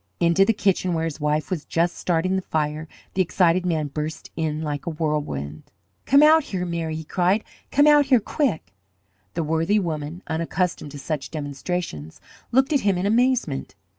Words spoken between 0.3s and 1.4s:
the kitchen, where his